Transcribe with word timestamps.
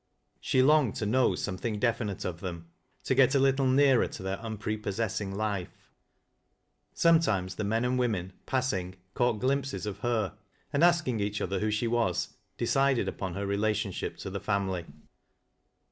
She 0.39 0.63
longed 0.63 0.95
to 0.95 1.05
know 1.05 1.35
something 1.35 1.77
definite 1.77 2.25
of 2.25 2.39
them— 2.39 2.71
to 3.03 3.13
get 3.13 3.35
a 3.35 3.39
little 3.39 3.67
nearer 3.67 4.07
to 4.07 4.23
their 4.23 4.39
unprepossessing 4.41 5.31
life. 5.31 5.91
Sometimes 6.91 7.53
the 7.53 7.63
men 7.63 7.85
and 7.85 7.99
women, 7.99 8.33
passing, 8.47 8.95
caught 9.13 9.37
glimpses 9.39 9.85
of 9.85 9.99
her, 9.99 10.35
and, 10.73 10.83
asking 10.83 11.19
each 11.19 11.39
other 11.39 11.59
who 11.59 11.69
she 11.69 11.85
was, 11.87 12.29
decided 12.57 13.07
upon 13.07 13.35
her 13.35 13.45
relationship 13.45 14.17
to 14.17 14.31
the 14.31 14.39
family. 14.39 14.87